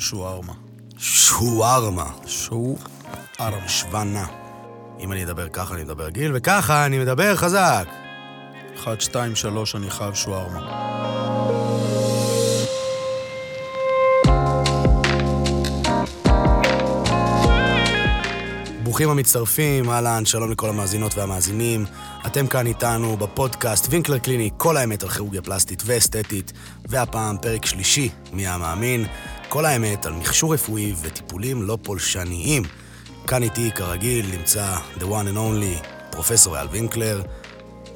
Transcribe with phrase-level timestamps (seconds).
[0.00, 0.52] שווארמה.
[0.98, 2.10] שווארמה.
[2.26, 3.68] שווארמה.
[3.68, 4.26] שוונה.
[5.00, 7.84] אם אני אדבר ככה, אני מדבר גיל, וככה אני מדבר חזק.
[8.82, 10.90] 1, 2, 3, אני חייב שווארמה.
[18.82, 21.84] ברוכים המצטרפים, אהלן, שלום לכל המאזינות והמאזינים.
[22.26, 26.52] אתם כאן איתנו בפודקאסט וינקלר קליני, כל האמת על כירורגיה פלסטית ואסתטית,
[26.88, 29.04] והפעם פרק שלישי, מי המאמין,
[29.50, 32.62] כל האמת על מכשור רפואי וטיפולים לא פולשניים.
[33.26, 37.22] כאן איתי, כרגיל, נמצא the one and only, פרופסור אייל וינקלר.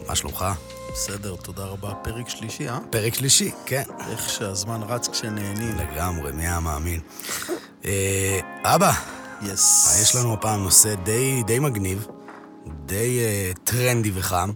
[0.08, 0.44] מה שלומך?
[0.92, 1.94] בסדר, תודה רבה.
[1.94, 2.78] פרק שלישי, אה?
[2.90, 3.82] פרק שלישי, כן.
[4.10, 5.76] איך שהזמן רץ כשנהנים.
[5.78, 7.00] לגמרי, מי המאמין.
[7.84, 8.92] אה, אבא,
[9.42, 9.98] יס.
[10.02, 12.06] יש לנו הפעם נושא די, די מגניב,
[12.86, 14.50] די uh, טרנדי וחם,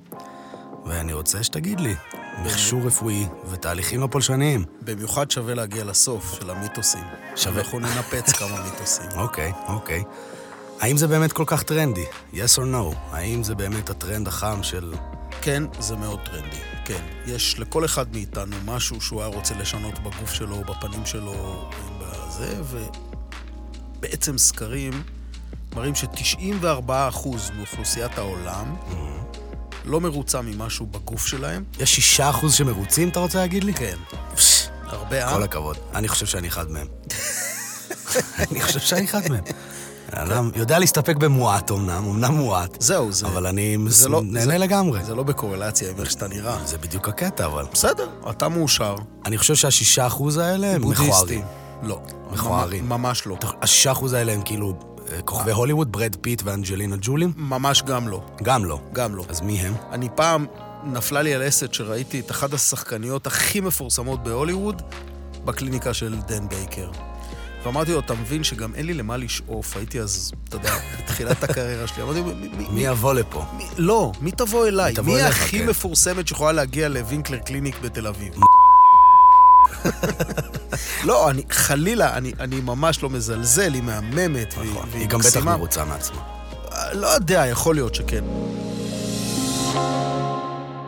[0.86, 1.94] ואני רוצה שתגיד לי,
[2.44, 4.64] מכשור רפואי ותהליכים לא פולשניים.
[4.82, 7.04] במיוחד שווה להגיע לסוף של המיתוסים.
[7.36, 7.62] שווה.
[7.62, 9.06] אנחנו ננפץ כמה מיתוסים.
[9.22, 10.02] אוקיי, אוקיי.
[10.80, 12.04] האם זה באמת כל כך טרנדי?
[12.34, 12.96] yes or no?
[13.10, 14.94] האם זה באמת הטרנד החם של...
[15.40, 16.60] כן, זה מאוד טרנדי.
[16.84, 17.02] כן.
[17.26, 21.68] יש לכל אחד מאיתנו משהו שהוא היה רוצה לשנות בגוף שלו, בפנים שלו,
[22.00, 22.62] בזה,
[23.98, 25.02] ובעצם סקרים
[25.76, 28.76] מראים ש-94% מאוכלוסיית העולם
[29.88, 31.64] לא מרוצה ממשהו בגוף שלהם.
[31.80, 33.74] יש שישה אחוז שמרוצים, אתה רוצה להגיד לי?
[33.74, 33.96] כן.
[34.86, 35.34] הרבה, אה?
[35.34, 35.76] כל הכבוד.
[35.94, 36.86] אני חושב שאני אחד מהם.
[38.50, 39.44] אני חושב שאני אחד מהם.
[40.10, 43.26] אדם יודע להסתפק במועט אמנם, אמנם מועט, זהו, זה...
[43.26, 45.04] אבל אני זה לא- נהנה זה- לגמרי.
[45.04, 46.58] זה לא בקורלציה עם איך שאתה נראה.
[46.66, 47.64] זה בדיוק הקטע, אבל...
[47.72, 48.94] בסדר, אתה מאושר.
[49.26, 51.42] אני חושב שהשישה אחוז האלה הם מכוערים.
[51.82, 52.00] לא.
[52.30, 52.88] מכוערים.
[52.88, 53.36] ממש לא.
[53.62, 54.74] השישה אחוז האלה הם כאילו
[55.24, 57.32] כוכבי הוליווד, ברד פיט ואנג'לינה ג'ולי?
[57.36, 58.24] ממש גם לא.
[58.42, 58.80] גם לא.
[58.92, 59.24] גם לא.
[59.28, 59.74] אז מי הם?
[59.92, 60.46] אני פעם,
[60.84, 64.82] נפלה לי הלסת שראיתי את אחת השחקניות הכי מפורסמות בהוליווד
[65.44, 66.90] בקליניקה של דן בייקר.
[67.64, 71.86] ואמרתי לו, אתה מבין שגם אין לי למה לשאוף, הייתי אז, אתה יודע, בתחילת הקריירה
[71.86, 72.02] שלי.
[72.02, 72.20] אמרתי,
[72.70, 73.44] מי, יבוא לפה?
[73.76, 74.94] לא, מי תבוא אליי?
[75.04, 75.66] מי הכי כן.
[75.66, 78.34] מפורסמת שיכולה להגיע לווינקלר קליניק בתל אביב?
[81.04, 84.88] לא, אני, חלילה, אני, אני ממש לא מזלזל, היא מהממת, נכון.
[84.90, 85.44] והיא היא גם בטח.
[85.44, 86.22] מרוצה מעצמה.
[86.92, 88.24] לא יודע, יכול להיות שכן.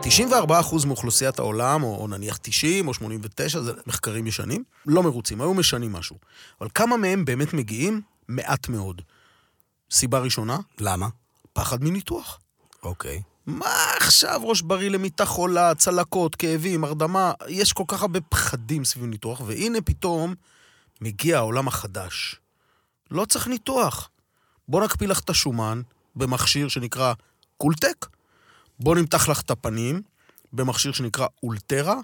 [0.01, 5.53] 94% מאוכלוסיית העולם, או, או נניח 90 או 89, זה מחקרים ישנים, לא מרוצים, היו
[5.53, 6.17] משנים משהו.
[6.61, 8.01] אבל כמה מהם באמת מגיעים?
[8.27, 9.01] מעט מאוד.
[9.91, 11.07] סיבה ראשונה, למה?
[11.53, 12.39] פחד מניתוח.
[12.83, 13.21] אוקיי.
[13.51, 17.33] מה עכשיו ראש בריא למיטה חולה, צלקות, כאבים, הרדמה?
[17.47, 20.35] יש כל כך הרבה פחדים סביב ניתוח, והנה פתאום
[21.01, 22.35] מגיע העולם החדש.
[23.11, 24.09] לא צריך ניתוח.
[24.67, 25.81] בוא נקפיא לך את השומן
[26.15, 27.13] במכשיר שנקרא
[27.57, 28.05] Cooltech,
[28.79, 30.01] בוא נמתח לך את הפנים
[30.53, 31.95] במכשיר שנקרא אולטרה.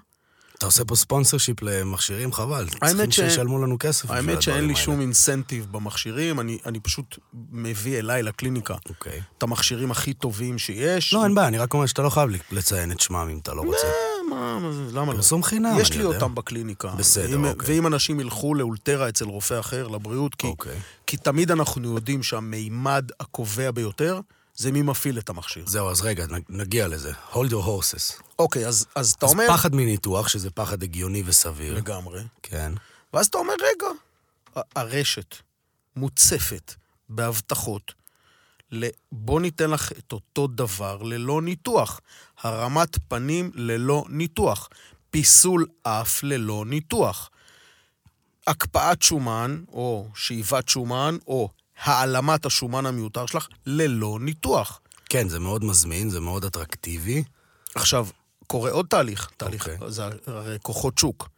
[0.58, 2.66] אתה עושה פה sponsorship למכשירים, חבל.
[2.68, 4.76] צריכים שאין- שישלמו לנו כסף האמת שאין לי.
[4.76, 7.18] שום incentive במכשירים, אני, אני פשוט
[7.52, 9.20] מביא אליי לקליניקה אוקיי.
[9.38, 11.12] את המכשירים הכי טובים שיש.
[11.12, 13.62] לא, אין בעיה, אני רק אומר שאתה לא חייב לציין את שמם אם אתה לא
[13.62, 13.86] רוצה.
[13.86, 13.92] אה,
[14.30, 14.58] מה,
[14.92, 15.16] למה לא?
[15.16, 16.16] פרסום חינם, יש אני לי יודע.
[16.16, 16.88] אותם בקליניקה.
[16.88, 17.74] בסדר, ואם, אוקיי.
[17.74, 20.76] ואם אנשים ילכו לאולטרה אצל רופא אחר, לבריאות, כי, אוקיי.
[21.06, 24.20] כי תמיד אנחנו יודעים שהמימד הקובע ביותר
[24.58, 25.66] זה מי מפעיל את המכשיר.
[25.66, 27.12] זהו, אז רגע, נגיע לזה.
[27.32, 28.22] hold your horses.
[28.38, 29.46] אוקיי, אז, אז אתה אז אומר...
[29.48, 31.74] פחד מניתוח, שזה פחד הגיוני וסביר.
[31.74, 32.22] לגמרי.
[32.42, 32.72] כן.
[33.12, 33.86] ואז אתה אומר, רגע,
[34.76, 35.36] הרשת
[35.96, 36.74] מוצפת
[37.08, 37.94] בהבטחות
[38.72, 38.86] ל...
[39.12, 42.00] בוא ניתן לך את אותו דבר ללא ניתוח.
[42.38, 44.68] הרמת פנים ללא ניתוח.
[45.10, 47.30] פיסול אף ללא ניתוח.
[48.46, 51.48] הקפאת שומן, או שאיבת שומן, או
[51.82, 54.80] העלמת השומן המיותר שלך ללא ניתוח.
[55.08, 57.24] כן, זה מאוד מזמין, זה מאוד אטרקטיבי.
[57.74, 58.06] עכשיו,
[58.46, 59.90] קורה עוד תהליך, תהליך, אוקיי.
[59.90, 61.28] זה הרי כוחות שוק.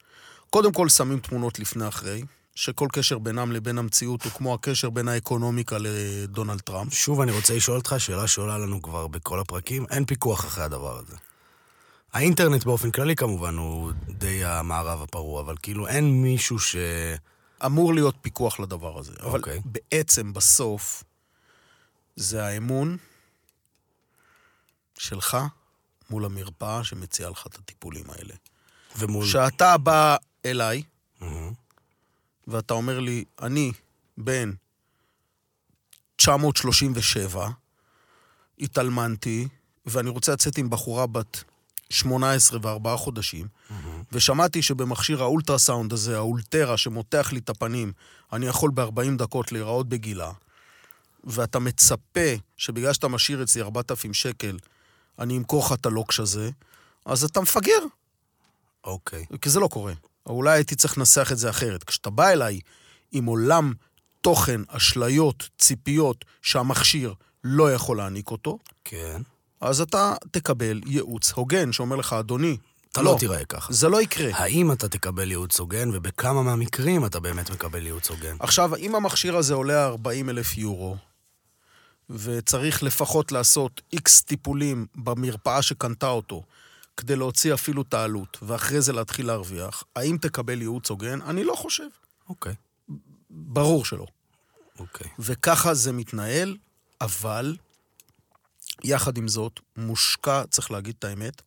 [0.50, 2.22] קודם כל שמים תמונות לפני-אחרי,
[2.54, 6.92] שכל קשר בינם לבין המציאות הוא כמו הקשר בין האקונומיקה לדונלד טראמפ.
[6.94, 10.98] שוב, אני רוצה לשאול אותך שאלה שעולה לנו כבר בכל הפרקים, אין פיקוח אחרי הדבר
[10.98, 11.16] הזה.
[12.12, 16.76] האינטרנט באופן כללי כמובן הוא די המערב הפרוע, אבל כאילו אין מישהו ש...
[17.66, 19.12] אמור להיות פיקוח לדבר הזה.
[19.22, 19.60] אבל אוקיי.
[19.64, 21.04] בעצם, בסוף,
[22.16, 22.96] זה האמון
[24.98, 25.36] שלך
[26.10, 28.34] מול המרפאה שמציעה לך את הטיפולים האלה.
[28.98, 29.24] ומול...
[29.26, 30.82] כשאתה בא אליי,
[31.20, 31.52] מהמם.
[32.46, 33.72] ואתה אומר לי, אני
[34.18, 34.52] בן
[36.16, 37.48] 937,
[38.58, 39.48] התאלמנתי,
[39.86, 41.44] ואני רוצה לצאת עם בחורה בת
[41.90, 43.46] 18 וארבעה חודשים,
[44.12, 47.92] ושמעתי שבמכשיר האולטרסאונד הזה, האולטרה שמותח לי את הפנים,
[48.32, 50.32] אני יכול ב-40 דקות להיראות בגילה,
[51.24, 54.58] ואתה מצפה שבגלל שאתה משאיר אצלי 4,000 שקל,
[55.18, 56.50] אני אמכור לך את הלוקש הזה,
[57.06, 57.82] אז אתה מפגר.
[58.84, 59.26] אוקיי.
[59.40, 59.92] כי זה לא קורה.
[60.26, 61.84] או אולי הייתי צריך לנסח את זה אחרת.
[61.84, 62.60] כשאתה בא אליי
[63.12, 63.72] עם עולם
[64.20, 67.14] תוכן, אשליות, ציפיות, שהמכשיר
[67.44, 69.22] לא יכול להעניק אותו, כן.
[69.60, 72.56] אז אתה תקבל ייעוץ הוגן שאומר לך, אדוני,
[72.92, 73.72] אתה לא תיראה ככה.
[73.72, 74.30] זה לא יקרה.
[74.32, 78.36] האם אתה תקבל ייעוץ הוגן, ובכמה מהמקרים אתה באמת מקבל ייעוץ הוגן?
[78.40, 80.96] עכשיו, אם המכשיר הזה עולה 40 אלף יורו,
[82.10, 86.42] וצריך לפחות לעשות איקס טיפולים במרפאה שקנתה אותו,
[86.96, 91.22] כדי להוציא אפילו את העלות, ואחרי זה להתחיל להרוויח, האם תקבל ייעוץ הוגן?
[91.22, 91.86] אני לא חושב.
[92.28, 92.54] אוקיי,
[93.30, 94.06] ברור שלא.
[94.78, 95.06] אוקיי.
[95.18, 96.56] וככה זה מתנהל,
[97.00, 97.56] אבל
[98.84, 101.42] יחד עם זאת, מושקע, צריך להגיד את האמת,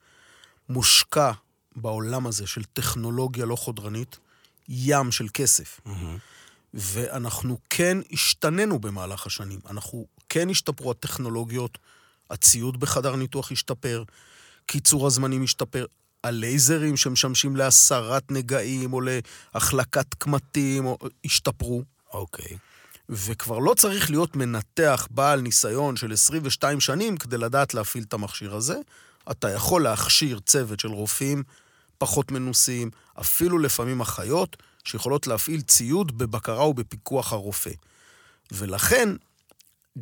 [0.70, 1.32] מושקע
[1.76, 4.18] בעולם הזה של טכנולוגיה לא חודרנית,
[4.70, 5.80] ים של כסף.
[5.86, 6.18] מהמם.
[6.74, 9.60] ואנחנו כן השתננו במהלך השנים.
[9.70, 11.78] אנחנו כן השתפרו הטכנולוגיות,
[12.30, 14.04] הציוד בחדר ניתוח השתפר,
[14.66, 15.86] קיצור הזמנים השתפר,
[16.24, 19.02] הלייזרים שמשמשים להסרת נגעים או
[19.54, 21.84] להחלקת קמטים או- השתפרו.
[22.14, 22.58] אוקיי.
[23.10, 28.56] וכבר לא צריך להיות מנתח בעל ניסיון של 22 שנים כדי לדעת להפעיל את המכשיר
[28.56, 28.76] הזה.
[29.32, 31.44] אתה יכול להכשיר צוות של רופאים
[31.98, 32.90] פחות מנוסים,
[33.20, 37.72] אפילו לפעמים אחיות, שיכולות להפעיל ציוד בבקרה ובפיקוח הרופא.
[38.52, 39.10] ולכן,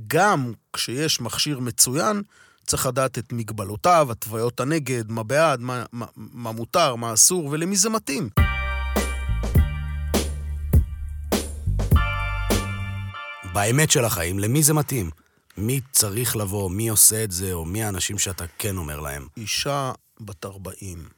[0.07, 2.21] גם כשיש מכשיר מצוין,
[2.68, 7.75] צריך לדעת את מגבלותיו, התוויות הנגד, מה בעד, מה, מה, מה מותר, מה אסור ולמי
[7.75, 8.30] זה מתאים.
[13.53, 15.09] באמת של החיים, למי זה מתאים?
[15.57, 19.27] מי צריך לבוא, מי עושה את זה, או מי האנשים שאתה כן אומר להם?
[19.38, 21.09] אישה בת 40,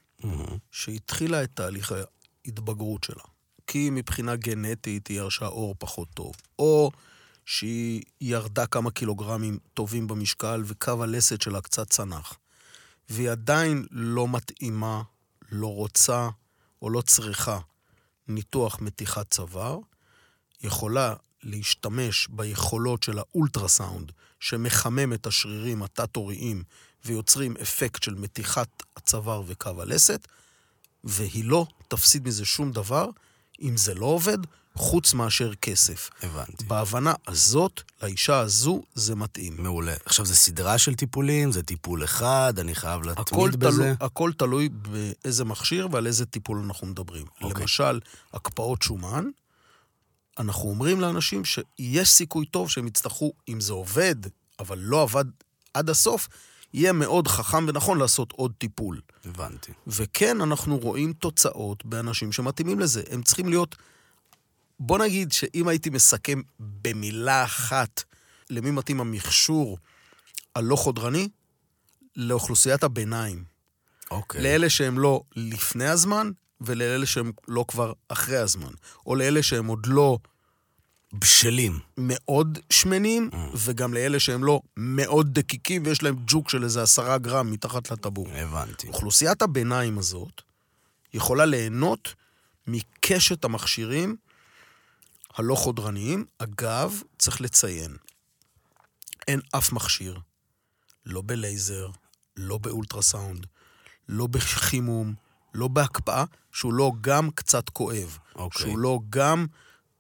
[0.71, 1.93] שהתחילה את תהליך
[2.45, 3.23] ההתבגרות שלה,
[3.67, 6.91] כי מבחינה גנטית היא ירשה אור פחות טוב, או
[7.45, 12.37] שהיא ירדה כמה קילוגרמים טובים במשקל וקו הלסת שלה קצת צנח,
[13.09, 15.01] והיא עדיין לא מתאימה,
[15.51, 16.29] לא רוצה
[16.81, 17.59] או לא צריכה
[18.27, 19.79] ניתוח מתיחת צוואר,
[20.63, 21.13] יכולה
[21.43, 26.63] להשתמש ביכולות של האולטרסאונד, שמחמם את השרירים התת-עוריים
[27.05, 30.27] ויוצרים אפקט של מתיחת הצוואר וקו הלסת,
[31.03, 33.09] והיא לא תפסיד מזה שום דבר
[33.61, 34.37] אם זה לא עובד,
[34.75, 36.09] חוץ מאשר כסף.
[36.23, 36.65] הבנתי.
[36.65, 39.55] בהבנה הזאת, לאישה הזו, זה מתאים.
[39.59, 39.95] מעולה.
[40.05, 41.51] עכשיו, זה סדרה של טיפולים?
[41.51, 42.53] זה טיפול אחד?
[42.59, 43.93] אני חייב הכל, להתמיד תלו, בזה?
[43.99, 47.25] הכל תלוי באיזה מכשיר ועל איזה טיפול אנחנו מדברים.
[47.41, 47.61] אוקיי.
[47.61, 47.99] למשל,
[48.33, 49.25] הקפאות שומן,
[50.39, 54.15] אנחנו אומרים לאנשים שיש סיכוי טוב שהם יצטרכו, אם זה עובד,
[54.59, 55.25] אבל לא עבד
[55.73, 56.27] עד הסוף,
[56.73, 59.01] יהיה מאוד חכם ונכון לעשות עוד טיפול.
[59.25, 59.71] הבנתי.
[59.87, 63.03] וכן, אנחנו רואים תוצאות באנשים שמתאימים לזה.
[63.09, 63.75] הם צריכים להיות...
[64.79, 68.03] בוא נגיד שאם הייתי מסכם במילה אחת
[68.49, 69.77] למי מתאים המכשור
[70.55, 71.29] הלא חודרני,
[72.15, 73.43] לאוכלוסיית הביניים.
[74.11, 74.41] אוקיי.
[74.41, 76.31] לאלה שהם לא לפני הזמן,
[76.65, 78.71] ולאלה שהם לא כבר אחרי הזמן.
[79.05, 80.17] או לאלה שהם עוד לא
[81.13, 81.79] בשלים.
[81.97, 87.51] מאוד שמנים, וגם לאלה שהם לא מאוד דקיקים ויש להם ג'וק של איזה עשרה גרם
[87.51, 88.27] מתחת לטבור.
[88.31, 88.87] הבנתי.
[88.87, 90.41] אוכלוסיית הביניים הזאת
[91.13, 92.13] יכולה ליהנות
[92.67, 94.15] מקשת המכשירים
[95.33, 96.25] הלא חודרניים.
[96.37, 97.97] אגב, צריך לציין,
[99.27, 100.19] אין אף מכשיר,
[101.05, 101.89] לא בלייזר,
[102.37, 103.45] לא באולטרסאונד,
[104.09, 105.13] לא בחימום,
[105.53, 108.17] לא בהקפאה, שהוא לא גם קצת כואב.
[108.35, 108.61] אוקיי.
[108.61, 109.45] שהוא לא גם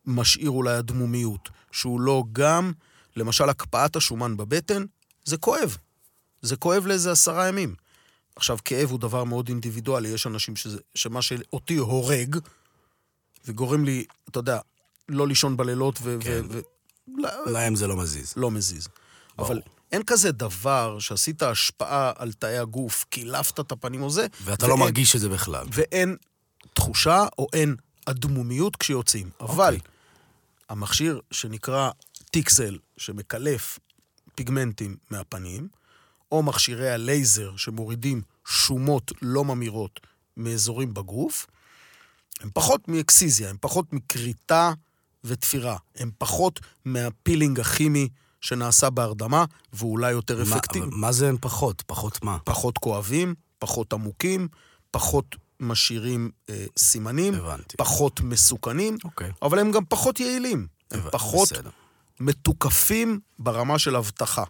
[0.05, 2.71] משאיר אולי אדמומיות, שהוא לא גם,
[3.15, 4.85] למשל, הקפאת השומן בבטן,
[5.25, 5.77] זה כואב.
[6.41, 7.75] זה כואב לאיזה עשרה ימים.
[8.35, 12.37] עכשיו, כאב הוא דבר מאוד אינדיבידואלי, יש אנשים שזה, שמה שאותי הורג,
[13.45, 14.59] וגורם לי, אתה יודע,
[15.09, 16.17] לא לישון בלילות ו...
[16.19, 16.41] כן.
[16.49, 16.59] ו...
[17.07, 17.49] ו...
[17.51, 18.33] להם זה לא מזיז.
[18.37, 18.87] לא מזיז.
[19.37, 19.47] ברור.
[19.47, 19.61] אבל
[19.93, 24.71] אין כזה דבר שעשית השפעה על תאי הגוף, קילפת את הפנים או זה, ואתה לא
[24.73, 25.65] ואין- מרגיש את זה בכלל.
[25.71, 26.15] ואין
[26.73, 29.29] תחושה או אין אדמומיות כשיוצאים.
[29.39, 29.77] אבל
[30.69, 31.89] המכשיר שנקרא
[32.31, 33.79] טיקסל, שמקלף
[34.35, 35.67] פיגמנטים מהפנים,
[36.31, 39.99] או מכשירי הלייזר שמורידים שומות לא ממירות
[40.37, 41.47] מאזורים בגוף,
[42.41, 44.71] הם פחות מאקסיזיה, הם פחות מכריתה
[45.23, 48.09] ותפירה, הם פחות מהפילינג הכימי
[48.43, 50.87] שנעשה בהרדמה, ואולי יותר אפקטיבי.
[50.91, 51.83] מה זה הם פחות?
[51.87, 52.37] פחות מה?
[52.43, 54.47] פחות כואבים, פחות עמוקים,
[54.91, 57.77] פחות משאירים אה, סימנים, הבנתי.
[57.77, 59.31] פחות מסוכנים, אוקיי.
[59.41, 60.67] אבל הם גם פחות יעילים.
[60.91, 61.69] הם הבנתי, פחות בסדר.
[62.19, 64.43] מתוקפים ברמה של אבטחה.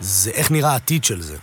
[0.00, 1.38] זה איך נראה העתיד של זה?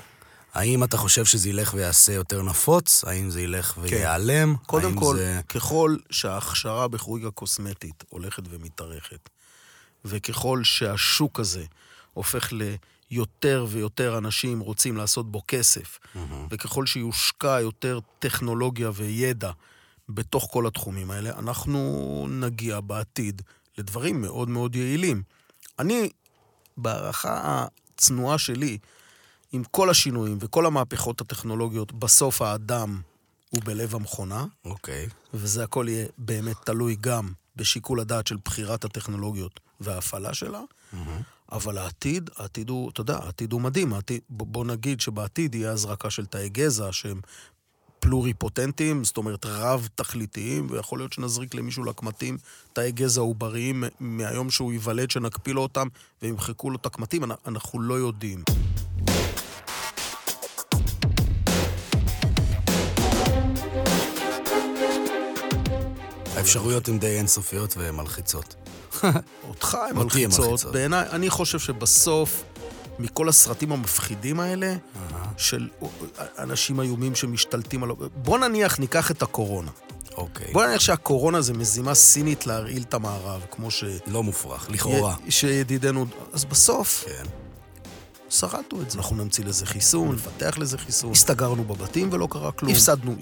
[0.58, 3.04] האם אתה חושב שזה ילך ויעשה יותר נפוץ?
[3.04, 4.56] האם זה ילך וייעלם?
[4.56, 4.64] כן.
[4.66, 5.42] קודם כל, זה...
[5.50, 9.30] ככל שההכשרה בכירורגיה קוסמטית הולכת ומתארכת,
[10.06, 11.64] וככל שהשוק הזה
[12.14, 12.54] הופך
[13.12, 16.00] ליותר ויותר אנשים רוצים לעשות בו כסף,
[16.50, 19.52] וככל שיושקע יותר טכנולוגיה וידע
[20.10, 23.42] בתוך כל התחומים האלה, אנחנו נגיע בעתיד
[23.78, 25.24] לדברים מאוד מאוד יעילים.
[25.80, 26.10] אני,
[26.78, 28.78] בהערכה הצנועה שלי,
[29.52, 33.02] עם כל השינויים וכל המהפכות הטכנולוגיות, בסוף האדם
[33.50, 35.08] הוא בלב המכונה, אוקיי.
[35.34, 40.62] וזה הכל יהיה באמת תלוי גם בשיקול הדעת של בחירת הטכנולוגיות וההפעלה שלה.
[41.52, 43.94] אבל העתיד, העתיד הוא, אתה יודע, העתיד הוא מדהים.
[43.94, 47.22] העתיד, בוא נגיד שבעתיד יהיה הזרקה של תאי גזע שהם
[48.00, 52.38] פלוריפוטנטיים, זאת אומרת רב-תכליתיים, ויכול להיות שנזריק למישהו לקמטים
[52.74, 55.88] תאי גזע עובריים מהיום שהוא ייוולד, שנקפיא לו אותם
[56.22, 58.44] וימחקו לו את הקמטים, אנ- אנחנו לא יודעים.
[66.48, 68.56] האפשרויות הן די אינסופיות ומלחיצות.
[69.50, 69.96] אותך הן.
[69.98, 70.66] מלחיצות.
[70.66, 72.44] בעיניי, אני חושב שבסוף,
[73.00, 74.76] מכל הסרטים המפחידים האלה,
[75.38, 75.70] של
[76.38, 77.90] אנשים איומים שמשתלטים על...
[78.16, 79.72] בוא נניח, ניקח את הקורונה.
[80.18, 80.54] אוקיי.
[80.54, 83.84] בוא נניח שהקורונה זה מזימה סינית להרעיל את המערב, כמו ש...
[84.08, 85.16] לא מופרך, לכאורה.
[85.30, 86.06] שידידנו...
[86.34, 87.26] אז בסוף, כן.
[88.30, 88.98] שרדנו את זה.
[88.98, 91.12] אנחנו נמציא לזה חיסון, נפתח לזה חיסון.
[91.12, 92.72] הסתגרנו בבתים ולא קרה כלום.
[92.72, 93.16] הפסדנו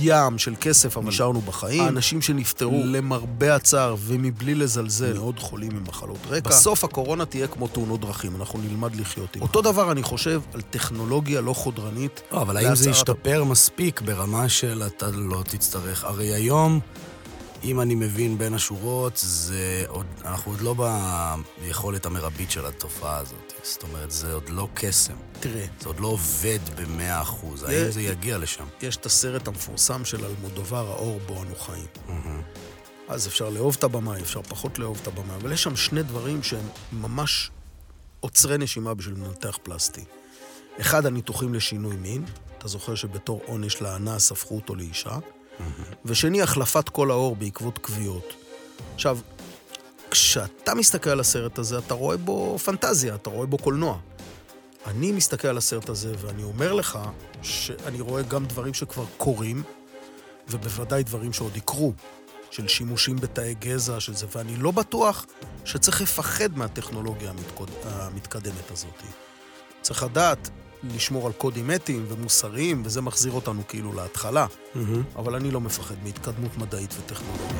[0.00, 1.82] ים של כסף, אבל נשארנו בחיים.
[1.82, 6.50] האנשים שנפטרו, למרבה הצער ומבלי לזלזל, מאוד חולים עם מחלות רקע.
[6.50, 9.42] בסוף הקורונה תהיה כמו תאונות דרכים, אנחנו נלמד לחיות עם.
[9.42, 12.20] אותו דבר אני חושב על טכנולוגיה לא חודרנית.
[12.32, 16.04] לא, אבל האם זה ישתפר מספיק ברמה של אתה לא תצטרך?
[16.04, 16.80] הרי היום,
[17.64, 20.74] אם אני מבין בין השורות, זה עוד, אנחנו עוד לא
[21.60, 23.52] ביכולת המרבית של התופעה הזאת.
[23.62, 25.14] זאת אומרת, זה עוד לא קסם.
[25.40, 27.62] תראה, זה עוד לא עובד במאה אחוז.
[27.62, 28.64] האם זה יגיע לשם?
[28.82, 31.86] יש את הסרט המפורסם של אלמודובר, האור בו אנו חיים.
[33.08, 36.42] אז אפשר לאהוב את הבמאי, אפשר פחות לאהוב את הבמאי, אבל יש שם שני דברים
[36.42, 37.50] שהם ממש
[38.20, 40.04] עוצרי נשימה בשביל מנתח פלסטי.
[40.80, 42.24] אחד, הניתוחים לשינוי מין,
[42.58, 45.18] אתה זוכר שבתור עונש לאנס הפכו אותו לאישה,
[46.04, 48.34] ושני, החלפת כל האור בעקבות כוויות.
[48.94, 49.18] עכשיו,
[50.10, 53.98] כשאתה מסתכל על הסרט הזה, אתה רואה בו פנטזיה, אתה רואה בו קולנוע.
[54.86, 56.98] אני מסתכל על הסרט הזה, ואני אומר לך
[57.42, 59.62] שאני רואה גם דברים שכבר קורים,
[60.48, 61.92] ובוודאי דברים שעוד יקרו,
[62.50, 65.26] של שימושים בתאי גזע, של זה, ואני לא בטוח
[65.64, 67.70] שצריך לפחד מהטכנולוגיה המתקוד...
[67.84, 69.02] המתקדמת הזאת.
[69.88, 70.50] צריך לדעת
[70.82, 74.46] לשמור על קודים אתיים ומוסריים, וזה מחזיר אותנו כאילו להתחלה,
[75.16, 77.56] אבל אני לא מפחד מהתקדמות מדעית וטכנולוגית.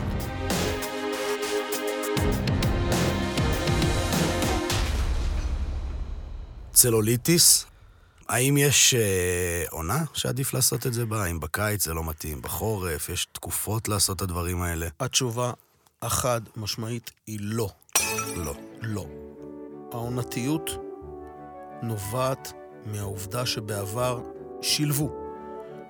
[6.73, 7.67] צלוליטיס,
[8.29, 11.25] האם יש אה, עונה שעדיף לעשות את זה בה?
[11.25, 12.43] האם בקיץ זה לא מתאים?
[12.43, 13.09] בחורף?
[13.09, 14.89] יש תקופות לעשות את הדברים האלה?
[15.01, 15.53] התשובה
[16.03, 17.69] החד משמעית היא לא.
[18.37, 18.55] לא.
[18.83, 19.07] לא.
[19.93, 20.88] העונתיות
[21.83, 22.53] נובעת
[22.87, 24.21] מהעובדה שבעבר
[24.63, 25.11] שילבו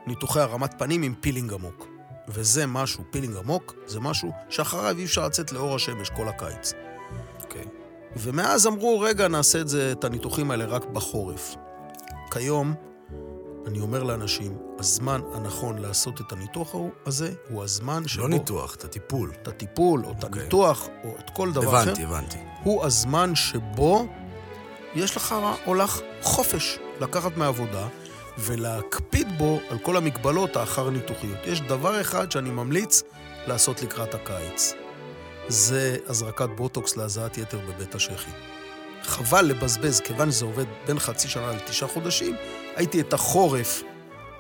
[0.07, 1.87] ניתוחי הרמת פנים עם פילינג עמוק.
[2.29, 6.73] וזה משהו, פילינג עמוק, זה משהו שאחריו אי אפשר לצאת לאור השמש כל הקיץ.
[7.43, 7.65] אוקיי.
[8.17, 11.55] ומאז אמרו, רגע, נעשה את זה, את הניתוחים האלה רק בחורף.
[12.31, 12.75] כיום,
[13.67, 16.75] אני אומר לאנשים, הזמן הנכון לעשות את הניתוח
[17.07, 18.23] הזה הוא הזמן שבו...
[18.23, 19.33] לא ניתוח, את הטיפול.
[19.43, 20.43] את הטיפול, או את אוקיי.
[20.43, 21.81] הניתוח, או את כל דבר אחר.
[21.81, 22.39] הבנתי, הבנתי.
[22.63, 24.07] הוא הזמן שבו
[24.95, 25.35] יש לך
[25.67, 27.89] או לך חופש לקחת מהעבודה
[28.39, 31.39] ולהקפיד בו על כל המגבלות האחר ניתוחיות.
[31.47, 33.03] יש דבר אחד שאני ממליץ
[33.47, 34.73] לעשות לקראת הקיץ.
[35.49, 38.31] זה הזרקת בוטוקס להזעת יתר בבית השחי.
[39.03, 42.37] חבל לבזבז, כיוון שזה עובד בין חצי שנה לתשעה חודשים,
[42.77, 43.83] הייתי את החורף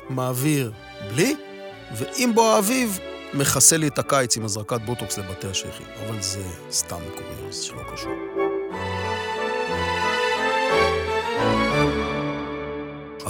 [0.08, 0.72] מעביר
[1.08, 1.36] בלי,
[1.92, 2.98] ועם בוא האביב
[3.34, 5.84] מכסה לי את הקיץ עם הזרקת בוטוקס לבתי השחי.
[6.06, 8.12] אבל זה סתם קוריוז שלא קשור.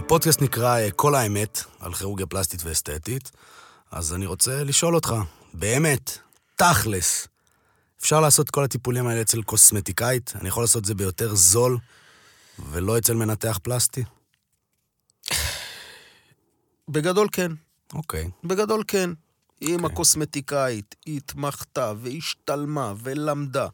[0.08, 3.30] הפודקאסט נקרא אה, כל האמת על כירורגיה פלסטית ואסתטית,
[3.90, 5.14] אז אני רוצה לשאול אותך,
[5.54, 6.18] באמת,
[6.56, 7.28] תכלס,
[8.00, 10.32] אפשר לעשות כל הטיפולים האלה אצל קוסמטיקאית?
[10.40, 11.78] אני יכול לעשות את זה ביותר זול
[12.70, 14.04] ולא אצל מנתח פלסטי?
[16.88, 17.52] בגדול כן.
[17.92, 18.30] אוקיי.
[18.44, 19.10] בגדול כן.
[19.62, 19.86] אם אוקיי.
[19.86, 23.68] הקוסמטיקאית התמחתה והשתלמה ולמדה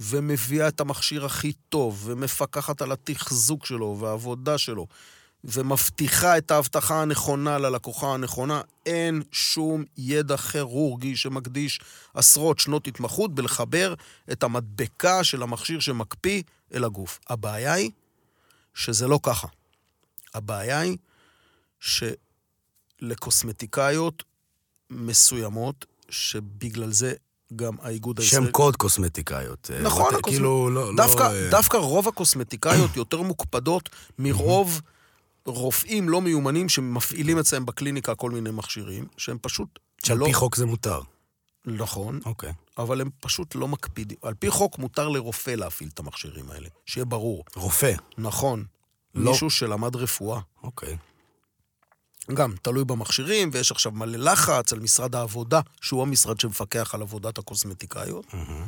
[0.00, 4.86] ומביאה את המכשיר הכי טוב ומפקחת על התחזוק שלו והעבודה שלו
[5.46, 11.80] ומבטיחה את ההבטחה הנכונה ללקוחה הנכונה, אין שום ידע כירורגי שמקדיש
[12.14, 13.94] עשרות שנות התמחות בלחבר
[14.32, 16.42] את המדבקה של המכשיר שמקפיא
[16.74, 17.18] אל הגוף.
[17.28, 17.90] הבעיה היא
[18.74, 19.46] שזה לא ככה.
[20.34, 20.96] הבעיה היא
[23.00, 24.22] שלקוסמטיקאיות
[24.90, 27.12] מסוימות, שבגלל זה
[27.56, 28.46] גם האיגוד הישראלי...
[28.46, 29.70] שם קוד קוסמטיקאיות.
[29.74, 30.86] אה, נכון, ות- הקוסמ- כאילו, לא...
[30.94, 33.88] לא, דווקא, אה, דווקא רוב הקוסמטיקאיות יותר מוקפדות
[34.18, 34.80] מרוב
[35.46, 40.56] רופאים לא מיומנים שמפעילים אצלם בקליניקה כל מיני מכשירים, שהם פשוט שעל לא- פי חוק
[40.56, 41.00] זה מותר.
[41.64, 42.52] נכון, אוקיי.
[42.78, 44.16] אבל הם פשוט לא מקפידים.
[44.22, 47.44] על פי חוק מותר לרופא להפעיל את המכשירים האלה, שיהיה ברור.
[47.56, 47.92] רופא.
[48.18, 48.64] נכון,
[49.14, 49.30] לא.
[49.30, 50.40] מישהו שלמד רפואה.
[50.62, 50.96] אוקיי.
[52.34, 57.38] גם, תלוי במכשירים, ויש עכשיו מלא לחץ על משרד העבודה, שהוא המשרד שמפקח על עבודת
[57.38, 58.66] הקוסמטיקאיות, מהמם.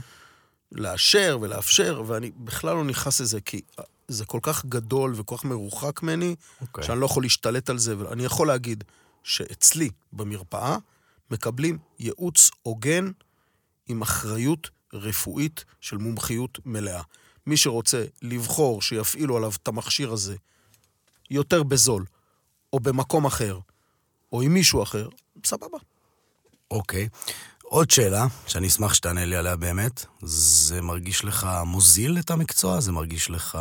[0.72, 3.60] לאשר ולאפשר, ואני בכלל לא נכנס לזה, כי
[4.08, 6.84] זה כל כך גדול וכל כך מרוחק ממני, אוקיי.
[6.84, 8.84] שאני לא יכול להשתלט על זה, ואני יכול להגיד
[9.22, 10.76] שאצלי, במרפאה,
[11.30, 13.10] מקבלים ייעוץ הוגן
[13.86, 17.02] עם אחריות רפואית של מומחיות מלאה.
[17.46, 20.36] מי שרוצה לבחור שיפעילו עליו את המכשיר הזה
[21.30, 22.04] יותר בזול,
[22.72, 23.58] או במקום אחר,
[24.32, 25.08] או עם מישהו אחר,
[25.46, 25.78] סבבה.
[26.70, 27.08] אוקיי.
[27.68, 32.80] עוד שאלה, שאני אשמח שתענה לי עליה באמת, זה מרגיש לך מוזיל את המקצוע?
[32.80, 33.58] זה מרגיש לך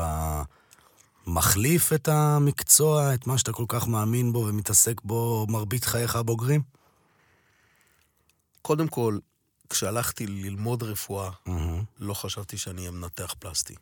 [1.28, 6.62] מחליף את המקצוע, את מה שאתה כל כך מאמין בו ומתעסק בו מרבית חייך הבוגרים?
[8.62, 9.18] קודם כל,
[9.70, 11.84] כשהלכתי ללמוד רפואה, מהמם.
[12.00, 13.76] לא חשבתי שאני אהיה מנתח פלסטי.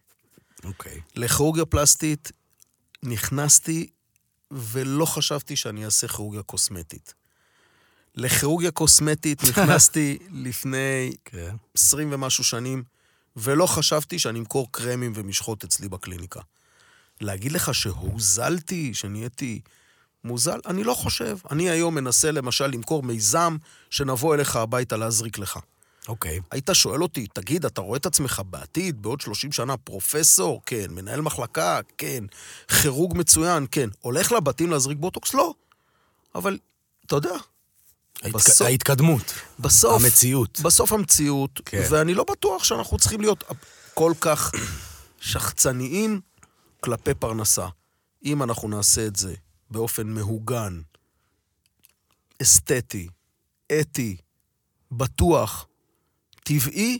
[0.63, 1.01] אוקיי.
[1.15, 2.31] לכירורגיה פלסטית
[3.03, 3.89] נכנסתי
[4.51, 7.13] ולא חשבתי שאני אעשה כירורגיה קוסמטית.
[8.15, 11.55] לכירורגיה קוסמטית נכנסתי לפני כן.
[11.73, 12.83] 20 ומשהו שנים,
[13.35, 16.39] ולא חשבתי שאני אמכור קרמים ומשחות אצלי בקליניקה.
[17.21, 19.59] להגיד לך שהוזלתי, שנהייתי
[20.23, 20.59] מוזל?
[20.65, 21.37] אני לא חושב.
[21.51, 23.57] אני היום מנסה למשל למכור מיזם
[23.89, 25.59] שנבוא אליך הביתה להזריק לך.
[26.07, 26.39] אוקיי.
[26.51, 30.61] היית שואל אותי, תגיד, אתה רואה את עצמך בעתיד, בעוד 30 שנה, פרופסור?
[30.65, 30.85] כן.
[30.89, 31.79] מנהל מחלקה?
[31.97, 32.23] כן.
[32.81, 33.65] כירורג מצוין?
[33.71, 33.89] כן.
[34.01, 35.33] הולך לבתים להזריק בוטוקס?
[35.33, 35.53] לא.
[36.35, 36.57] אבל,
[37.05, 37.35] אתה יודע,
[38.25, 40.03] ההתק- בסוף- ההתקדמות, בסוף...
[40.03, 40.59] המציאות.
[40.61, 41.83] בסוף המציאות, כן.
[41.89, 43.43] ואני לא בטוח שאנחנו צריכים להיות
[43.93, 44.51] כל כך
[45.19, 46.21] שחצניים
[46.79, 47.67] כלפי פרנסה.
[48.25, 49.33] אם אנחנו נעשה את זה
[49.69, 50.81] באופן מהוגן,
[52.41, 53.07] אסתטי,
[53.79, 54.17] אתי,
[54.91, 55.67] בטוח,
[56.43, 56.99] טבעי,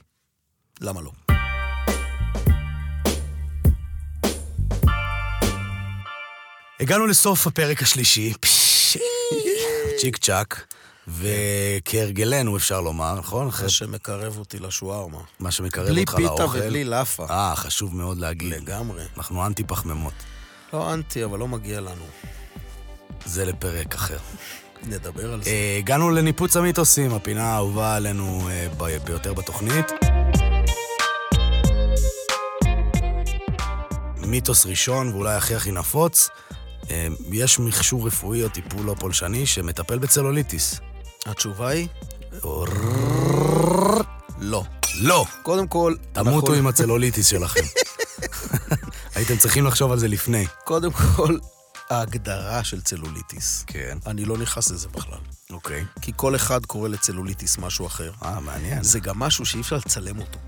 [0.82, 1.12] למה לא?
[6.80, 8.34] הגענו לסוף הפרק השלישי.
[8.39, 9.00] פשי,
[10.02, 10.75] צ'יק צ'אק.
[11.08, 13.52] וכהרגלנו, אפשר לומר, נכון?
[13.52, 15.20] זה שמקרב אותי לשווארמה.
[15.39, 16.58] מה שמקרב בלי אותך פיתה לאוכל.
[16.58, 17.26] ובלי לאפה.
[17.30, 18.54] אה, חשוב מאוד להגיד.
[18.54, 19.04] לגמרי.
[19.18, 20.13] אנחנו אנטי פחמימות.
[20.74, 22.06] לא אנטי, אבל לא מגיע לנו.
[23.26, 24.18] זה לפרק אחר.
[24.84, 25.50] נדבר על זה.
[25.50, 28.68] אה, הגענו לניפוץ המיתוסים, הפינה האהובה עלינו אה,
[29.06, 29.91] ביותר בתוכנית.
[34.28, 36.30] מיתוס ראשון, ואולי הכי הכי נפוץ,
[36.91, 40.80] אה, יש מכשור רפואי או טיפול לא פולשני שמטפל בצלוליטיס.
[41.26, 41.88] התשובה היא,
[44.40, 44.64] לא.
[45.02, 45.26] לא!
[45.44, 47.60] קודם כל, תמותו אנחנו- עם הצלוליטיס שלכם.
[49.16, 50.46] הייתם צריכים לחשוב על זה לפני.
[50.64, 51.38] קודם כל,
[51.90, 53.64] ההגדרה של צלוליטיס.
[53.68, 53.98] כן.
[54.08, 55.20] אני לא נכנס לזה בכלל.
[55.52, 55.86] אוקיי.
[56.02, 58.12] כי כל אחד קורא לצלוליטיס משהו אחר.
[58.24, 58.84] אה, מעניין.
[58.84, 60.40] זה גם משהו שאי אפשר לצלם אותו.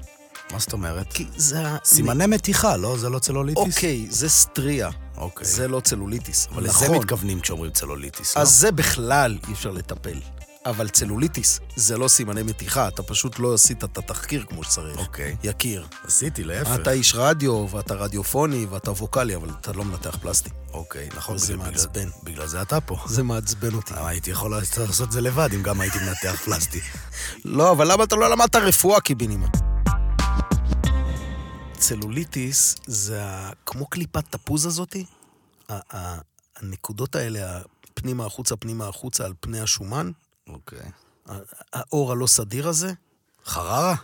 [0.52, 1.14] מה זאת אומרת?
[1.14, 1.64] כי זה...
[1.86, 2.98] סימני מתיחה, לא?
[2.98, 3.64] זה לא צלוליטיס?
[3.76, 4.90] אוקיי, זה סטריה.
[5.18, 5.48] אוקיי.
[5.48, 6.48] זה לא צלוליטיס.
[6.52, 6.98] אבל לזה נכון.
[6.98, 8.42] מתכוונים כשאומרים צלוליטיס, לא?
[8.42, 10.20] אז זה בכלל אי אפשר לטפל.
[10.70, 14.98] אבל צלוליטיס זה לא סימני מתיחה, אתה פשוט לא עשית את התחקיר כמו שצריך.
[14.98, 15.36] אוקיי.
[15.44, 15.88] יקיר.
[16.04, 16.76] עשיתי, להפך.
[16.82, 20.50] אתה איש רדיו, ואתה רדיופוני, ואתה ווקאלי, אבל אתה לא מנתח פלסטי.
[20.74, 21.38] אוקיי, נכון.
[21.38, 22.10] זה בגלל- מעצבן.
[22.24, 22.98] בגלל זה אתה פה.
[23.08, 23.94] זה מעצבן אותי.
[23.94, 26.80] למה הייתי יכול לעשות את זה לבד אם גם הייתי מנתח פלסטי.
[27.46, 29.58] לא, אבל למה אתה לא למדת רפואה, קיבינימט?
[31.78, 33.24] צלוליטיס זה
[33.66, 35.06] כמו קליפת תפוז הזאתי.
[36.62, 37.62] הנקודות האלה,
[37.94, 40.12] פנימה החוצה, פנימה החוצה, על פני השומן.
[40.50, 40.92] אוקיי.
[41.74, 42.92] האור הלא סדיר הזה.
[43.46, 43.96] חררה?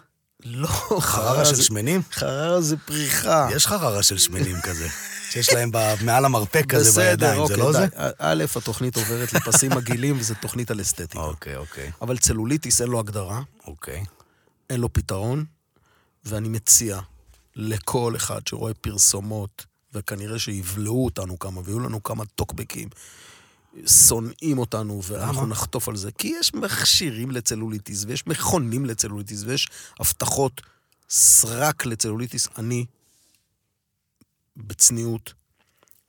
[0.45, 0.67] לא,
[0.99, 2.01] חררה של שמנים?
[2.11, 3.47] חררה זה פריחה.
[3.55, 4.87] יש חררה של שמנים כזה.
[5.31, 7.87] שיש להם מעל המרפק כזה בידיים, אוקיי, זה לא זה?
[8.19, 11.19] א', התוכנית עוברת לפסים מגעילים, וזו תוכנית על אסתטיקה.
[11.19, 11.91] אוקיי, אוקיי.
[12.01, 14.03] אבל צלוליטיס אין לו הגדרה, אוקיי.
[14.69, 15.45] אין לו פתרון,
[16.25, 16.99] ואני מציע
[17.55, 22.89] לכל אחד שרואה פרסומות, וכנראה שיבלעו אותנו כמה, ויהיו לנו כמה טוקבקים,
[23.85, 25.47] שונאים אותנו, ואנחנו?
[25.47, 26.11] נחטוף על זה.
[26.11, 29.67] כי יש מכשירים לצלוליטיס, ויש מכונים לצלוליטיס, ויש
[29.99, 30.61] הבטחות
[31.09, 32.47] סרק לצלוליטיס.
[32.57, 32.85] אני,
[34.57, 35.33] בצניעות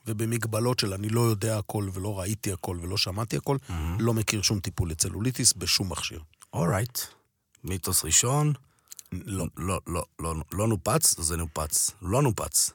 [0.06, 3.56] ובמגבלות של אני לא יודע הכל, ולא ראיתי הכל, ולא שמעתי הכל,
[3.98, 6.20] לא מכיר שום טיפול לצלוליטיס בשום מכשיר.
[6.52, 6.98] אורייט.
[7.64, 8.52] מיתוס ראשון,
[9.12, 9.46] לא.
[9.56, 11.90] לא, לא, לא, לא נופץ, זה נופץ.
[12.02, 12.70] לא נופץ.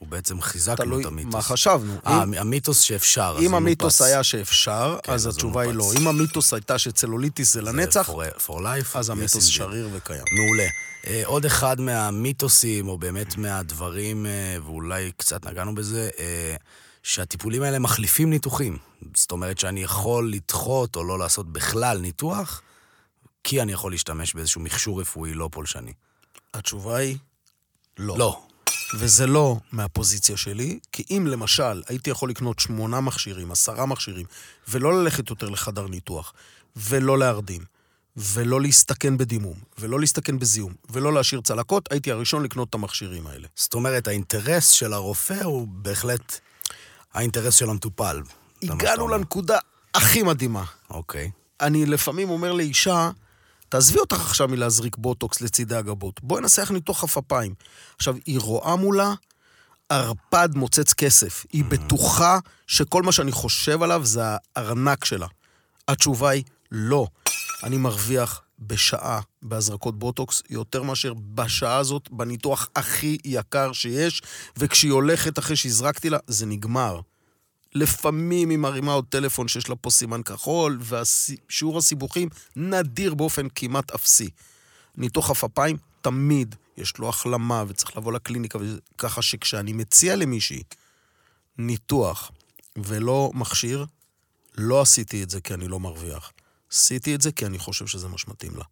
[0.00, 1.34] הוא בעצם חיזקנו את המיתוס.
[1.34, 1.94] מה חשבנו.
[2.06, 4.02] אה, אם- המיתוס שאפשר, אם המיתוס.
[4.02, 5.84] היה שאפשר, כן, אז אז התשובה היא לא.
[6.00, 9.50] אם המיתוס הייתה שצלוליטיס זה זה לנצח, for- for life, אז yes, המיתוס indeed.
[9.52, 10.22] שריר וקיים.
[10.32, 10.68] מעולה.
[11.06, 16.54] אה, עוד אחד מהמיתוסים, או באמת מהדברים, אה, ואולי קצת נגענו בזה, אה,
[17.02, 18.78] שהטיפולים האלה מחליפים ניתוחים.
[19.16, 22.62] זאת אומרת שאני יכול לדחות או לא לעשות בכלל ניתוח,
[23.44, 25.92] כי אני יכול להשתמש באיזשהו מכשור רפואי לא פולשני?
[26.54, 27.16] התשובה היא
[27.98, 28.18] לא.
[28.18, 28.42] לא.
[28.94, 34.26] וזה לא מהפוזיציה שלי, כי אם למשל הייתי יכול לקנות שמונה מכשירים, עשרה מכשירים,
[34.68, 36.32] ולא ללכת יותר לחדר ניתוח,
[36.76, 37.64] ולא להרדים,
[38.16, 43.48] ולא להסתכן בדימום, ולא להסתכן בזיהום, ולא להשאיר צלקות, הייתי הראשון לקנות את המכשירים האלה.
[43.54, 46.40] זאת אומרת, האינטרס של הרופא הוא בהחלט
[47.14, 48.22] האינטרס של המטופל.
[48.62, 49.08] הגענו.
[49.08, 49.58] לנקודה
[49.94, 50.64] הכי מדהימה.
[50.90, 51.30] אוקיי.
[51.60, 53.10] אני לפעמים אומר לאישה,
[53.70, 57.54] תעזבי אותך עכשיו מלהזריק בוטוקס לצידי הגבות, בואי נעשה לך ניתוח עפפיים.
[57.96, 59.14] עכשיו, היא רואה מולה
[59.88, 61.46] ערפד מוצץ כסף.
[61.52, 64.20] היא בטוחה שכל מה שאני חושב עליו זה
[64.56, 65.26] הארנק שלה.
[65.88, 67.06] התשובה היא לא.
[67.62, 74.22] אני מרוויח בשעה בהזרקות בוטוקס יותר מאשר בשעה הזאת בניתוח הכי יקר שיש,
[74.56, 77.00] וכשהיא הולכת אחרי שהזרקתי לה, זה נגמר.
[77.74, 83.90] לפעמים היא מרימה עוד טלפון שיש לה פה סימן כחול, ושיעור הסיבוכים נדיר באופן כמעט
[83.90, 84.30] אפסי.
[84.96, 88.58] ניתוח עפפיים, תמיד יש לו החלמה וצריך לבוא לקליניקה,
[88.98, 90.62] ככה שכשאני מציע למישהי
[91.58, 92.30] ניתוח
[92.76, 93.84] ולא מכשיר,
[94.54, 96.32] לא עשיתי את זה כי אני לא מרוויח.
[96.72, 98.64] עשיתי את זה כי אני חושב שזה מה שמתאים לה.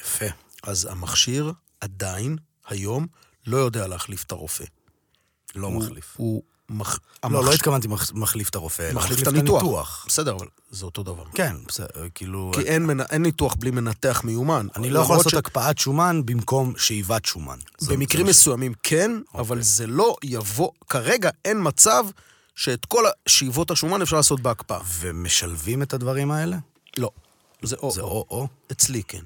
[0.00, 0.24] יפה.
[0.62, 2.36] אז המכשיר עדיין,
[2.66, 3.06] היום,
[3.46, 4.64] לא יודע להחליף את הרופא.
[5.54, 6.14] לא הוא- מחליף.
[6.16, 6.42] הוא...
[6.72, 6.98] מח...
[7.30, 10.04] לא, לא התכוונתי מח- מחליף את הרופא, אלא מחליף את מחליף הניתוח.
[10.08, 11.24] בסדר, אבל זה אותו דבר.
[11.34, 12.50] כן, בסדר, כאילו...
[12.54, 13.00] כי אין, מנ...
[13.00, 14.66] אין ניתוח בלי מנתח מיומן.
[14.76, 17.58] אני לא יכול לעשות הקפאת שומן במקום שאיבת שומן.
[17.78, 20.70] זה- במקרים זה- מסוימים כן, אבל זה לא יבוא...
[20.88, 22.04] כרגע אין מצב
[22.56, 24.80] שאת כל שאיבות השומן אפשר לעשות בהקפאה.
[24.98, 26.56] ומשלבים את הדברים האלה?
[26.96, 27.10] לא.
[27.62, 27.90] זה או.
[27.90, 28.48] זה או-או.
[28.72, 29.22] אצלי כן.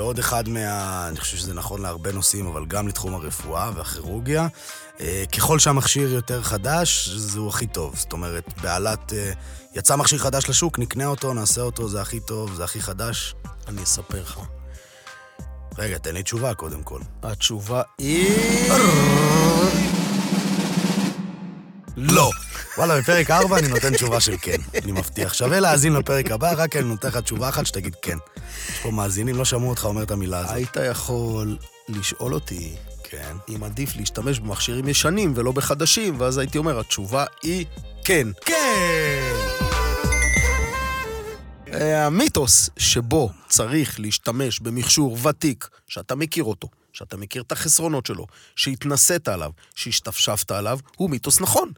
[0.00, 1.08] ועוד אחד מה...
[1.08, 4.48] אני חושב שזה נכון להרבה נושאים, אבל גם לתחום הרפואה והכירורגיה.
[5.00, 7.96] אה, ככל שהמכשיר יותר חדש, זהו הכי טוב.
[7.96, 9.12] זאת אומרת, בעלת...
[9.12, 9.32] אה,
[9.74, 13.34] יצא מכשיר חדש לשוק, נקנה אותו, נעשה אותו, זה הכי טוב, זה הכי חדש.
[13.68, 14.40] אני אספר לך.
[15.78, 17.00] רגע, תן לי תשובה קודם כל.
[17.22, 18.70] התשובה היא...
[22.00, 22.30] לא.
[22.76, 24.56] וואלה, בפרק 4 אני נותן תשובה של כן.
[24.84, 25.34] אני מבטיח.
[25.34, 28.18] שווה להאזין לפרק הבא, רק אני נותן לך תשובה אחת שתגיד כן.
[28.68, 30.54] יש פה מאזינים, לא שמעו אותך אומר את המילה הזאת.
[30.54, 31.56] היית יכול
[31.88, 33.36] לשאול אותי כן.
[33.48, 37.66] אם עדיף להשתמש במכשירים ישנים ולא בחדשים, ואז הייתי אומר, התשובה היא
[38.04, 38.28] כן.
[38.44, 39.34] כן!
[41.72, 48.26] אה, המיתוס שבו צריך להשתמש במכשור ותיק, שאתה מכיר אותו, שאתה מכיר את החסרונות שלו,
[48.56, 51.72] שהתנסית עליו, שהשתפשפת עליו, הוא מיתוס נכון.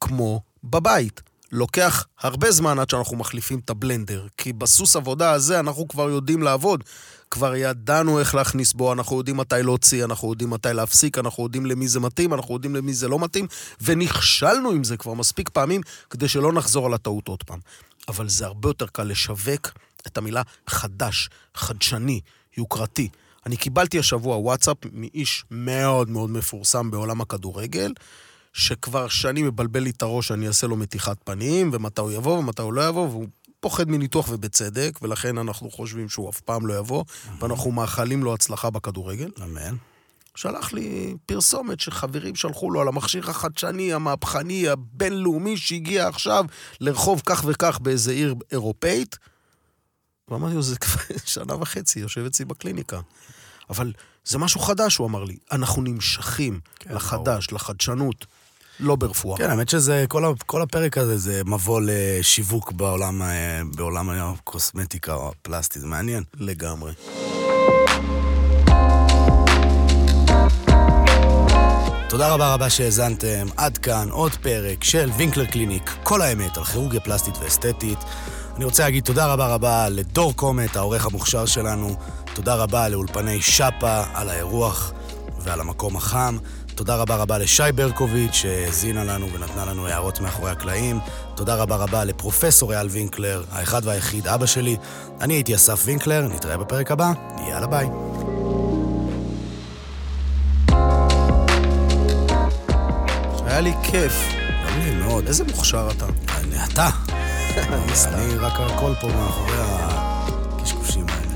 [0.00, 1.22] כמו בבית.
[1.52, 6.42] לוקח הרבה זמן עד שאנחנו מחליפים את הבלנדר, כי בסוס עבודה הזה אנחנו כבר יודעים
[6.42, 6.84] לעבוד.
[7.30, 11.66] כבר ידענו איך להכניס בו, אנחנו יודעים מתי להוציא, אנחנו יודעים מתי להפסיק, אנחנו יודעים
[11.66, 13.46] למי זה מתאים, אנחנו יודעים למי זה לא מתאים,
[13.80, 15.80] ונכשלנו עם זה כבר מספיק פעמים
[16.10, 17.58] כדי שלא נחזור על הטעות עוד פעם.
[18.08, 19.72] אבל זה הרבה יותר קל לשווק
[20.06, 22.20] את המילה חדש, חדשני,
[22.56, 23.08] יוקרתי.
[23.46, 27.92] אני קיבלתי השבוע וואטסאפ מאיש מאוד מאוד מפורסם בעולם הכדורגל,
[28.56, 32.62] שכבר שנים מבלבל לי את הראש שאני אעשה לו מתיחת פנים, ומתי הוא יבוא ומתי
[32.62, 33.26] הוא לא יבוא, והוא
[33.60, 37.04] פוחד מניתוח ובצדק, ולכן אנחנו חושבים שהוא אף פעם לא יבוא,
[37.40, 39.30] ואנחנו מאחלים לו הצלחה בכדורגל.
[39.42, 39.76] אמן.
[40.34, 46.44] שלח לי פרסומת שחברים שלחו לו על המכשיר החדשני, המהפכני, הבינלאומי, שהגיע עכשיו
[46.80, 49.18] לרחוב כך וכך באיזה עיר אירופאית.
[50.28, 53.00] ואמרתי לו, זה כבר שנה וחצי, יושב אצלי בקליניקה.
[53.70, 53.92] אבל
[54.24, 55.36] זה משהו חדש, הוא אמר לי.
[55.52, 58.26] אנחנו נמשכים כן, לחדש, לחדשנות,
[58.80, 59.38] לא ברפואה.
[59.38, 63.26] כן, האמת שזה, כל, ה- כל הפרק הזה זה מבוא לשיווק בעולם, ה-
[63.74, 66.22] בעולם הקוסמטיקה או הפלסטי, זה מעניין.
[66.34, 66.92] לגמרי.
[72.08, 73.46] תודה רבה רבה שהאזנתם.
[73.56, 77.98] עד כאן עוד פרק של וינקלר קליניק, כל האמת על כירורגיה פלסטית ואסתטית.
[78.56, 81.96] אני רוצה להגיד תודה רבה רבה לדור קומט, העורך המוכשר שלנו.
[82.34, 84.92] תודה רבה לאולפני שפה על האירוח
[85.38, 86.38] ועל המקום החם.
[86.76, 90.98] תודה רבה רבה לשי ברקוביץ' שהאזינה לנו ונתנה לנו הערות מאחורי הקלעים.
[91.34, 94.76] תודה רבה רבה לפרופסור אייל וינקלר, האחד והיחיד אבא שלי.
[95.20, 97.12] אני הייתי אסף וינקלר, נתראה בפרק הבא.
[97.48, 97.86] יאללה ביי.
[103.46, 104.12] היה לי כיף.
[104.68, 105.26] גם לי מאוד.
[105.26, 106.06] איזה מוכשר אתה.
[106.36, 106.88] אני- אתה.
[108.14, 111.32] אני רק הכל פה מאחורי הקשקושים האלה.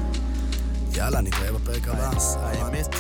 [0.95, 2.11] יאללה, נתראה בפרק הבא.
[2.43, 2.95] האמת.